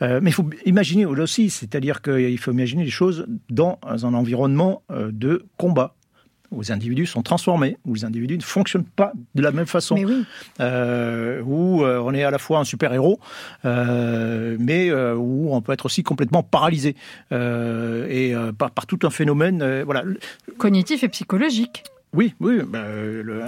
[0.02, 4.84] Euh, mais il faut imaginer aussi, c'est-à-dire qu'il faut imaginer les choses dans un environnement
[4.90, 5.96] de combat
[6.52, 9.98] où les individus sont transformés, où les individus ne fonctionnent pas de la même façon,
[10.60, 13.20] euh, où euh, on est à la fois un super-héros,
[13.66, 16.96] euh, mais où on peut être aussi complètement paralysé,
[17.32, 20.04] et par, par, tout un phénomène voilà.
[20.58, 21.84] cognitif et psychologique.
[22.14, 22.84] Oui, oui, ben,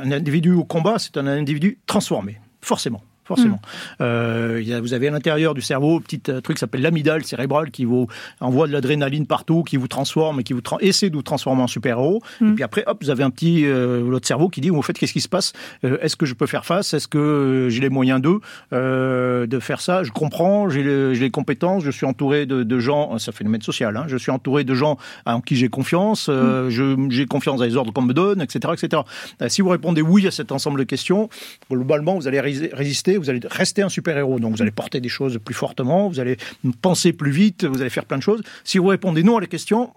[0.03, 3.61] un individu au combat, c'est un individu transformé, forcément forcément.
[3.99, 4.01] Mm.
[4.01, 7.69] Euh, vous avez à l'intérieur du cerveau un petit euh, truc qui s'appelle l'amidale cérébrale
[7.69, 8.07] qui vous
[8.41, 11.67] envoie de l'adrénaline partout, qui vous transforme et qui vous essaie de vous transformer en
[11.67, 12.21] super-héros.
[12.41, 14.93] Et puis après, hop, vous avez un petit euh, l'autre cerveau qui dit, au fait,
[14.93, 15.53] qu'est-ce qui se passe?
[15.83, 16.93] Est-ce que je peux faire face?
[16.93, 18.39] Est-ce que j'ai les moyens d'eux
[18.71, 20.03] de faire ça?
[20.03, 24.05] Je comprends, j'ai les, compétences, je suis entouré de, gens, c'est un phénomène social, hein,
[24.07, 27.09] je suis entouré de gens en qui j'ai confiance, mm.
[27.09, 28.73] j'ai confiance dans les ordres qu'on me donne, etc.
[28.73, 29.03] etc.
[29.47, 31.29] si vous répondez oui à cet ensemble de questions,
[31.69, 34.39] globalement, vous allez résister vous allez rester un super-héros.
[34.39, 36.37] Donc vous allez porter des choses plus fortement, vous allez
[36.81, 38.41] penser plus vite, vous allez faire plein de choses.
[38.63, 39.93] Si vous répondez non à la question,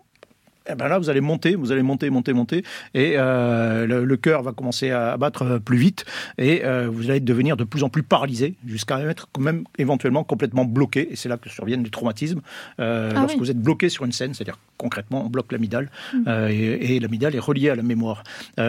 [0.70, 4.42] eh ben là, vous allez monter, vous allez monter, monter, monter, et euh, le, cœur
[4.42, 6.04] va commencer à battre plus vite,
[6.38, 10.64] et euh, vous allez devenir de plus en plus paralysé, jusqu'à être même éventuellement complètement
[10.64, 12.40] bloqué, et c'est là que surviennent les traumatismes,
[12.80, 16.30] euh, ah lorsque vous êtes bloqué sur une scène, c'est-à-dire concrètement, on bloque l'amidale, mmh.
[16.50, 18.22] et, et l'amidale est reliée à la mémoire.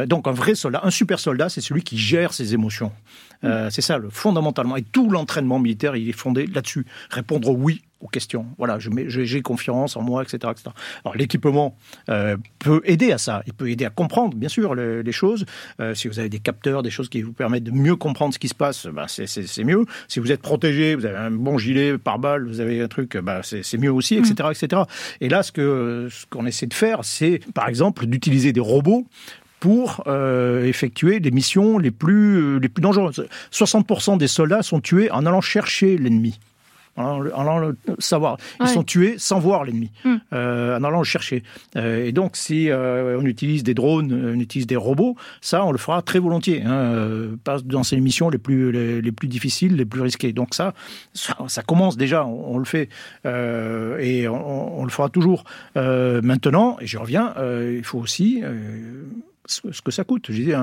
[0.08, 2.92] donc un vrai soldat, un super soldat, c'est celui qui gère ses émotions.
[3.42, 3.70] Mmh.
[3.72, 8.08] c'est ça, le, fondamentalement, et tout l'entraînement militaire, il est fondé là-dessus, répondre oui aux
[8.08, 8.46] questions.
[8.58, 10.38] Voilà, j'ai confiance en moi, etc.
[10.52, 10.70] etc.
[11.04, 11.76] Alors l'équipement
[12.10, 15.46] euh, peut aider à ça, il peut aider à comprendre, bien sûr, les, choses.
[15.80, 18.40] Euh, si vous avez des capteurs, des choses qui vous permettent de mieux comprendre ce
[18.40, 19.86] qui se passe, ben c'est mieux.
[20.08, 23.16] Si vous êtes protégé, vous avez un bon gilet par balle, vous avez un truc,
[23.18, 24.82] ben c'est mieux aussi, etc., etc.
[25.22, 29.06] Et là, ce ce qu'on essaie de faire, c'est par exemple d'utiliser des robots
[29.60, 33.26] pour euh, effectuer les missions les plus, les plus dangereuses.
[33.54, 36.38] 60% des soldats sont tués en allant chercher l'ennemi
[36.96, 38.38] en allant le savoir.
[38.60, 40.16] Ils sont tués sans voir l'ennemi, hmm.
[40.34, 41.44] euh, en allant le chercher.
[41.76, 45.72] Euh, et donc, si euh, on utilise des drones, on utilise des robots, ça, on
[45.72, 46.62] le fera très volontiers.
[46.64, 50.34] Hein, pas dans ces missions les plus, les, plus difficiles, les plus risquées.
[50.34, 50.74] Donc ça,
[51.14, 52.90] ça, commence déjà, on, le fait,
[53.26, 55.44] et on, on, le fera toujours.
[55.76, 58.42] maintenant, et j'y reviens, il faut aussi
[59.46, 60.26] ce que ça coûte.
[60.30, 60.56] Je disais,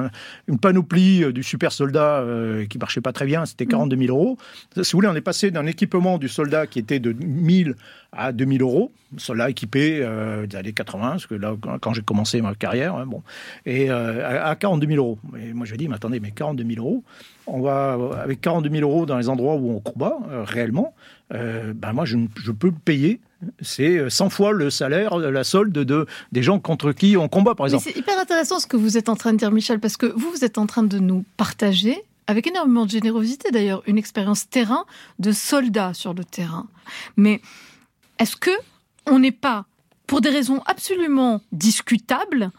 [0.49, 4.07] une panoplie euh, du super soldat euh, qui marchait pas très bien, c'était 42 mm.
[4.07, 4.39] 000 euros.
[4.83, 7.77] Si vous voulez, on est passé d'un équipement du soldat qui était de 1000
[8.13, 12.41] à 2000 euros, soldat équipé euh, des années 80, parce que là, quand j'ai commencé
[12.41, 13.23] ma carrière, hein, bon,
[13.67, 15.19] et à, 42 000 euros.
[15.39, 17.05] Et moi, je dis, mais attendez, mais 42 000 euros,
[17.47, 20.95] on va avec 42 000 euros dans les endroits où on combat réellement,
[21.31, 23.21] ben moi je, je peux payer
[23.61, 27.67] c'est 100 fois le salaire, la solde de, des gens contre qui on combat, par
[27.67, 27.85] exemple.
[27.85, 30.31] C'est hyper intéressant ce que vous êtes en train de dire, Michel, parce que vous,
[30.31, 34.85] vous êtes en train de nous partager, avec énormément de générosité d'ailleurs, une expérience terrain
[35.19, 36.69] de soldats sur le terrain.
[37.17, 37.41] Mais
[38.19, 38.51] est-ce que
[39.07, 39.65] on n'est pas,
[40.07, 42.51] pour des raisons absolument discutables,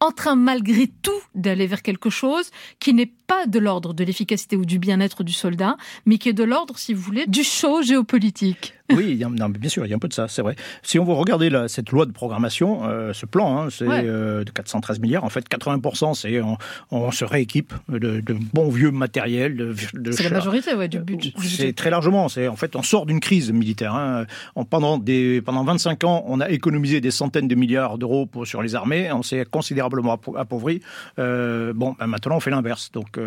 [0.00, 4.56] en train malgré tout d'aller vers quelque chose qui n'est pas de l'ordre de l'efficacité
[4.56, 7.82] ou du bien-être du soldat, mais qui est de l'ordre, si vous voulez, du show
[7.82, 8.74] géopolitique.
[8.96, 10.56] Oui, bien sûr, il y a un peu de ça, c'est vrai.
[10.82, 14.50] Si on veut regarder cette loi de programmation, euh, ce plan, hein, c'est euh, de
[14.50, 15.24] 413 milliards.
[15.24, 16.40] En fait, 80%, c'est
[16.90, 19.56] on, se rééquipe de, bons vieux matériels.
[19.56, 21.32] De, c'est la majorité ouais, du budget.
[21.42, 22.28] C'est très largement.
[22.28, 23.94] C'est en fait, on sort d'une crise militaire.
[23.94, 24.26] Hein.
[24.70, 28.74] pendant, des, pendant 25 ans, on a économisé des centaines de milliards d'euros sur les
[28.74, 29.10] armées.
[29.12, 30.80] On s'est considérablement appauvri.
[31.18, 32.90] Euh, bon, ben, maintenant, on fait l'inverse.
[32.92, 33.18] Donc,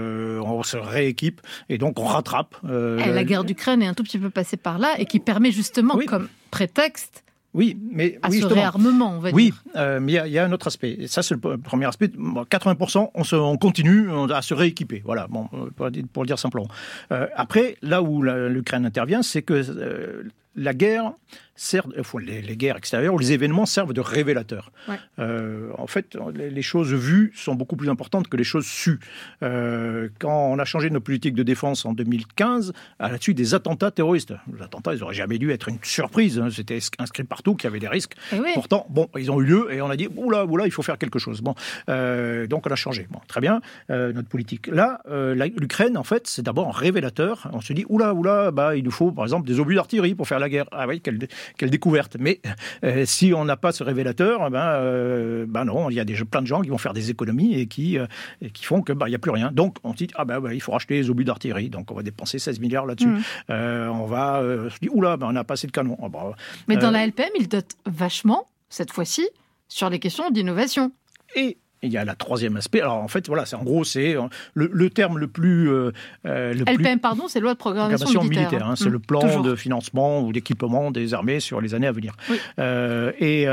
[0.44, 2.56] on se rééquipe et donc on rattrape.
[2.64, 5.52] Eh, la guerre d'Ukraine est un tout petit peu passée par là et qui permet
[5.52, 9.64] justement comme prétexte oui, mais à ce réarmement, on va oui, dire.
[9.66, 10.98] Oui, euh, mais il y, a un autre aspect.
[11.00, 12.08] Et ça, c'est le premier aspect.
[12.08, 15.02] 80%, on, se, on continue à se rééquiper.
[15.06, 16.68] Voilà, bon, pour, le dire simplement.
[17.14, 20.24] Euh, après, là où l'Ukraine intervient, c'est que euh,
[20.58, 21.14] la guerre
[21.56, 21.88] sert,
[22.20, 24.72] les, les, guerres extérieures ou les événements servent de révélateurs.
[25.20, 29.00] Euh, en fait, les, choses vues sont beaucoup plus importantes que les choses sues.
[29.42, 33.54] Euh, quand on a changé nos politiques de défense en 2015, à la suite des
[33.54, 36.40] attentats terroristes, les attentats, ils n'auraient jamais dû être une surprise.
[36.40, 36.50] Hein.
[36.52, 38.16] C'était inscrit partout qu'il y avait des risques.
[38.34, 40.84] Eh Pourtant, bon, ils ont eu lieu et on a dit, oula, oula, il faut
[40.84, 41.42] faire quelque chose.
[41.42, 41.56] Bon,
[41.90, 43.08] euh, donc on a changé.
[43.10, 44.68] Bon, très bien, notre politique.
[44.68, 47.50] Là, l'Ukraine, en fait, c'est d'abord un révélateur.
[47.54, 50.28] On se dit, oula, oula, bah, il nous faut, par exemple, des obus d'artillerie pour
[50.28, 50.66] faire la guerre.
[50.72, 51.20] Ah oui, quelle,
[51.58, 52.18] quelle découverte.
[52.20, 52.42] Mais
[52.84, 56.06] euh, si on n'a pas ce révélateur, eh ben, euh, ben non, il y a
[56.06, 58.08] des, plein de gens qui vont faire des économies et qui, euh,
[58.42, 59.52] et qui font que bah, il n'y a plus rien.
[59.52, 61.70] Donc on se dit, ah ben, il faut racheter les obus d'artillerie.
[61.70, 63.08] Donc on va dépenser 16 milliards là-dessus.
[63.08, 63.22] Mmh.
[63.50, 65.98] on va se dire, oula, ben, on n'a pas assez de canons.
[66.02, 66.32] Ah, bah,
[66.68, 69.28] Mais dans la LPM, il dote vachement, cette fois-ci,
[69.68, 70.92] sur les questions d'innovation.
[71.36, 72.82] Et il y a la troisième aspect.
[72.82, 75.70] Alors en fait, voilà, c'est en gros, c'est euh, le, terme le plus.
[75.70, 75.92] Euh,
[76.26, 78.68] euh le LPM, pardon, c'est loi de programmation, militaire.
[78.68, 81.92] Hein, c'est le mmh, plan de financement ou d'équipement des armées sur les années à
[81.92, 82.16] venir.
[82.60, 83.46] Euh, et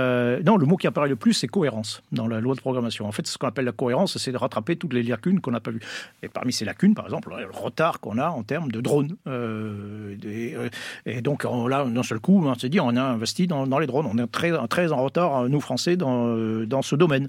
[0.45, 3.07] non, le mot qui apparaît le plus, c'est cohérence dans la loi de programmation.
[3.07, 5.61] En fait, ce qu'on appelle la cohérence, c'est de rattraper toutes les lacunes qu'on n'a
[5.61, 5.81] pas vues.
[6.23, 9.17] Et parmi ces lacunes, par exemple, le retard qu'on a en termes de drones.
[11.07, 14.07] et donc là, d'un seul coup, on s'est dit, on a investi dans, les drones.
[14.13, 17.29] On est très, très en retard, nous Français, dans, dans ce domaine.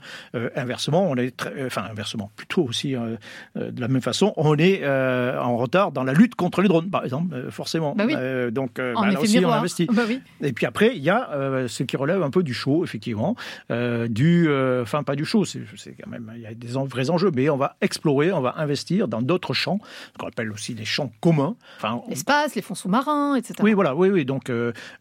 [0.56, 3.16] inversement on est très, euh, enfin inversement, plutôt aussi euh,
[3.58, 6.90] euh, de la même façon, on est en retard dans la lutte contre les drones,
[6.90, 7.96] par exemple, forcément.
[7.96, 8.06] Bah
[8.52, 9.88] donc bah, là aussi, on investit.
[9.92, 10.04] Bah
[10.42, 13.36] Et puis après, il y a ce qui relève un peu du show, effectivement,
[13.70, 14.50] du,
[14.82, 15.62] enfin pas du show, c'est
[16.02, 19.08] quand même, il y a des vrais enjeux, mais on va explorer, on va investir
[19.08, 19.80] dans d'autres champs,
[20.14, 21.56] ce qu'on appelle aussi des champs communs.
[21.78, 23.56] Enfin, L'espace, les fonds sous-marins, etc.
[23.62, 24.26] Oui, voilà, oui, oui.
[24.26, 24.52] Donc,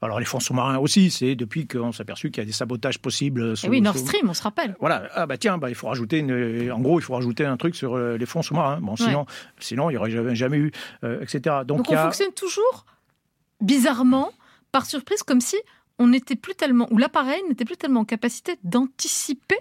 [0.00, 2.98] alors les fonds sous-marins aussi, c'est depuis qu'on s'est aperçu qu'il y a des sabotages
[2.98, 3.54] possibles.
[3.62, 4.76] Et oui, Nord Stream, on se rappelle.
[4.80, 7.56] Voilà, ah bah tiens, bah, il faut rajouter une, en gros, il faut rajouter un
[7.56, 8.80] truc sur euh, les fonds sous-marins.
[8.80, 9.26] Bon, sinon,
[9.58, 10.72] sinon, il n'y aurait jamais, jamais eu,
[11.04, 11.56] euh, etc.
[11.66, 12.84] Donc, on fonctionne toujours
[13.60, 14.32] bizarrement,
[14.70, 15.56] par surprise, comme si
[15.98, 19.58] on n'était plus tellement, ou l'appareil n'était plus tellement en capacité d'anticiper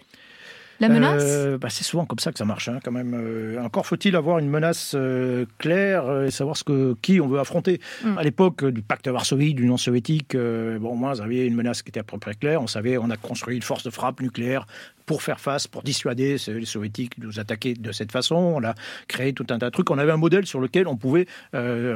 [0.81, 3.13] la menace euh, bah, C'est souvent comme ça que ça marche, hein, quand même.
[3.13, 7.39] Euh, encore faut-il avoir une menace euh, claire et savoir ce que, qui on veut
[7.39, 7.79] affronter.
[8.03, 8.17] Mm.
[8.17, 11.83] À l'époque du pacte de Varsovie, de l'Union soviétique, bon, moi, vous aviez une menace
[11.83, 12.61] qui était à peu près claire.
[12.61, 14.65] On savait, on a construit une force de frappe nucléaire
[15.05, 18.35] pour faire face, pour dissuader les soviétiques de nous attaquer de cette façon.
[18.35, 18.73] On a
[19.07, 19.89] créé tout un tas de trucs.
[19.91, 21.27] On avait un modèle sur lequel on pouvait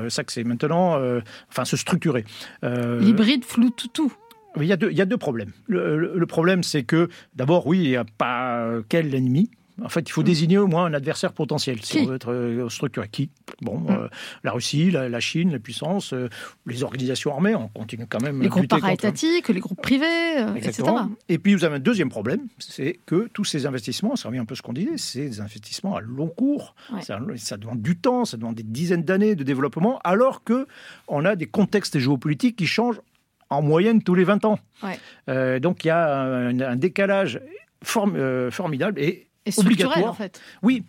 [0.10, 1.00] s'axer maintenant,
[1.50, 2.24] enfin se structurer.
[2.64, 4.14] L'hybride flou tout tout.
[4.60, 5.52] Il y, a deux, il y a deux problèmes.
[5.68, 9.50] Le, problème, c'est que, d'abord, oui, il n'y a pas quel ennemi.
[9.84, 10.26] En fait, il faut mm.
[10.26, 13.10] désigner au moins un adversaire potentiel si on veut être euh, structuré.
[13.10, 13.30] Qui?
[13.62, 13.90] Bon, mm.
[13.90, 14.08] euh,
[14.44, 16.30] la Russie, la, Chine, les puissances, euh,
[16.66, 18.42] les organisations armées, on continue quand même.
[18.42, 20.84] Les groupes para-étatiques, les groupes privés, etc.
[21.28, 24.46] Et puis, vous avez un deuxième problème, c'est que tous ces investissements, ça revient un
[24.46, 26.76] peu à ce qu'on disait, c'est des investissements à long cours.
[27.02, 30.68] Ça, ça, demande du temps, ça demande des dizaines d'années de développement, alors que
[31.08, 33.02] on a des contextes géopolitiques qui changent
[33.50, 34.60] en moyenne tous les 20 ans.
[35.30, 37.40] Euh, donc il y a un, décalage
[37.98, 39.28] euh, formidable et,
[39.58, 40.06] obligatoire.
[40.06, 40.42] en fait.
[40.64, 40.84] Oui,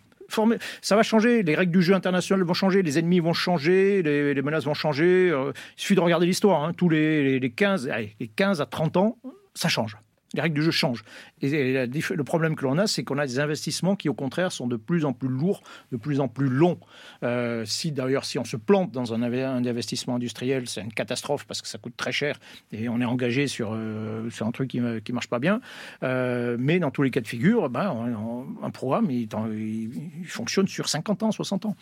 [0.81, 4.43] ça va changer, les règles du jeu international vont changer, les ennemis vont changer, les,
[4.43, 5.31] menaces vont changer.
[5.31, 6.73] Euh, il suffit de regarder l'histoire, hein.
[6.77, 7.91] tous les, les, 15,
[8.21, 9.19] les 15 à 30 ans,
[9.55, 9.97] ça change.
[10.35, 11.05] Les règles du jeu changent.
[11.41, 14.67] Et le problème que l'on a, c'est qu'on a des investissements qui, au contraire, sont
[14.67, 15.63] de plus en plus lourds,
[15.93, 16.79] de plus en plus longs.
[17.23, 21.63] Euh, si d'ailleurs, si on se plante dans un, investissement industriel, c'est une catastrophe parce
[21.63, 22.39] que ça coûte très cher
[22.73, 25.61] et on est engagé sur, euh, sur un truc qui ne marche pas bien.
[26.03, 30.89] Euh, mais dans tous les cas de figure, ben, un programme, il, il, fonctionne sur
[30.89, 31.77] 50 ans, 60 ans.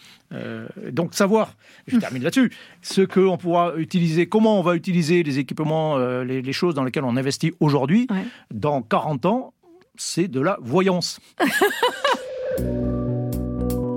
[0.90, 5.97] donc, savoir, je termine là-dessus, ce qu'on pourra utiliser, comment on va utiliser les équipements,
[5.97, 8.07] les, les, choses dans lesquelles on investit aujourd'hui
[8.53, 9.55] dans 40 ans,
[9.97, 11.20] c'est de la voyance.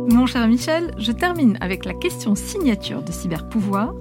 [0.10, 3.94] Mon cher Michel, je termine avec la question signature de Cyberpouvoir.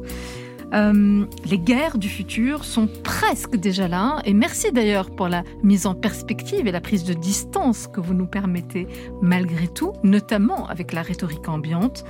[0.75, 5.87] Euh, les guerres du futur sont presque déjà là, et merci d'ailleurs pour la mise
[5.87, 8.89] en perspective et la prise de distance que vous nous permettez
[9.23, 12.05] malgré tout, notamment avec la rhétorique ambiante.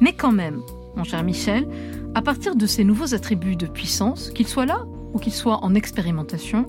[0.00, 0.62] Mais quand même,
[0.96, 1.68] mon cher Michel,
[2.14, 5.74] à partir de ces nouveaux attributs de puissance, qu'ils soient là ou qu'ils soient en
[5.74, 6.66] expérimentation,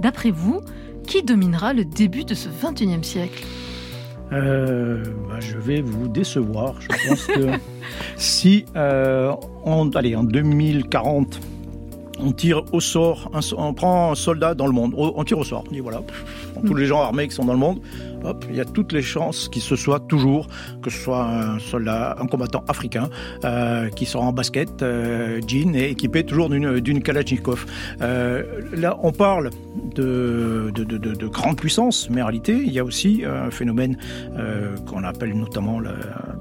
[0.00, 0.60] D'après vous,
[1.06, 3.44] qui dominera le début de ce 21e siècle?
[4.32, 6.74] Euh, bah, je vais vous décevoir.
[6.80, 7.58] Je pense que
[8.16, 9.32] si, euh,
[9.94, 11.40] allez, en 2040,
[12.18, 15.64] on tire au sort, on prend un soldat dans le monde, on tire au sort,
[15.68, 16.02] on dit voilà,
[16.64, 17.80] tous les gens armés qui sont dans le monde,
[18.48, 20.46] il y a toutes les chances qu'il se soit toujours,
[20.82, 23.08] que ce soit un soldat, un combattant africain,
[23.44, 27.66] euh, qui sera en basket, euh, jean et équipé toujours d'une Kalachnikov.
[28.00, 28.42] Euh,
[28.72, 29.50] là, on parle
[29.94, 33.96] de, de, de, de, grande puissance, mais en réalité, il y a aussi un phénomène
[34.38, 35.94] euh, qu'on appelle notamment, la,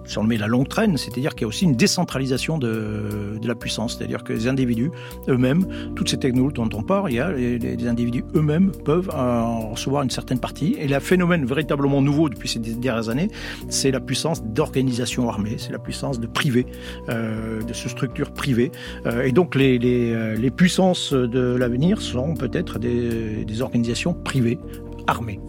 [0.06, 3.40] si on le met la longue traîne, c'est-à-dire qu'il y a aussi une décentralisation de,
[3.44, 4.92] la puissance, c'est-à-dire que les individus
[5.28, 5.66] eux-mêmes,
[5.96, 10.04] toutes ces technologies dont on parle, il y a les, individus eux-mêmes peuvent en recevoir
[10.04, 10.76] une certaine partie.
[10.80, 13.30] Et le phénomène véritablement nouveau depuis ces dernières années,
[13.70, 16.68] c'est la puissance d'organisation armée, c'est la puissance de privé,
[17.10, 18.72] euh, de ce structure privée.
[19.08, 24.60] Euh, et donc les, euh, les, puissances de l'avenir seront peut-être des, des organisations privées
[25.08, 25.40] armées.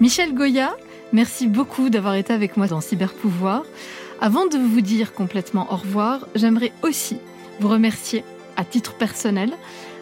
[0.00, 0.70] Michel Goya,
[1.12, 3.64] merci beaucoup d'avoir été avec moi dans Cyberpouvoir.
[4.20, 7.16] Avant de vous dire complètement au revoir, j'aimerais aussi
[7.60, 8.22] vous remercier
[8.56, 9.50] à titre personnel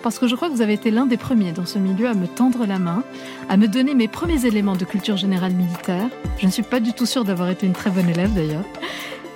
[0.02, 2.14] parce que je crois que vous avez été l'un des premiers dans ce milieu à
[2.14, 3.02] me tendre la main,
[3.48, 6.08] à me donner mes premiers éléments de culture générale militaire.
[6.38, 8.64] Je ne suis pas du tout sûre d'avoir été une très bonne élève d'ailleurs.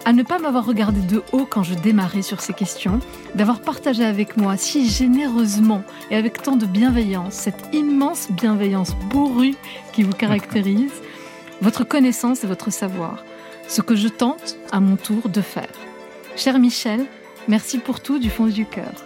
[0.07, 3.01] À ne pas m'avoir regardé de haut quand je démarrais sur ces questions,
[3.35, 9.55] d'avoir partagé avec moi si généreusement et avec tant de bienveillance cette immense bienveillance bourrue
[9.93, 10.93] qui vous caractérise,
[11.63, 13.25] votre connaissance et votre savoir,
[13.67, 15.73] ce que je tente à mon tour de faire.
[16.37, 17.07] Cher Michel,
[17.49, 19.04] merci pour tout du fond du cœur.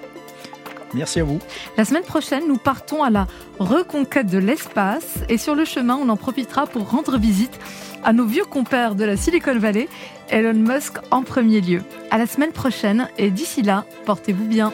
[0.95, 1.39] Merci à vous.
[1.77, 3.27] La semaine prochaine, nous partons à la
[3.59, 7.59] reconquête de l'espace et sur le chemin, on en profitera pour rendre visite
[8.05, 9.89] à nos vieux compères de la Silicon Valley,
[10.31, 11.83] Elon Musk en premier lieu.
[12.11, 14.73] À la semaine prochaine et d'ici là, portez-vous bien.